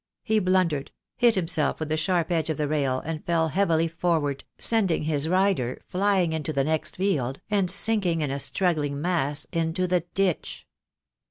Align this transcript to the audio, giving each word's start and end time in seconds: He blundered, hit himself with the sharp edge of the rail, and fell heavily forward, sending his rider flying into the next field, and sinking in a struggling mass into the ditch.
He 0.23 0.39
blundered, 0.39 0.91
hit 1.15 1.35
himself 1.35 1.79
with 1.79 1.89
the 1.89 1.95
sharp 1.95 2.31
edge 2.31 2.49
of 2.49 2.57
the 2.57 2.67
rail, 2.67 3.03
and 3.05 3.23
fell 3.23 3.49
heavily 3.49 3.87
forward, 3.87 4.43
sending 4.57 5.03
his 5.03 5.29
rider 5.29 5.79
flying 5.85 6.33
into 6.33 6.51
the 6.51 6.63
next 6.63 6.97
field, 6.97 7.39
and 7.51 7.69
sinking 7.69 8.21
in 8.21 8.31
a 8.31 8.39
struggling 8.39 8.99
mass 8.99 9.45
into 9.51 9.85
the 9.85 9.99
ditch. 10.15 10.65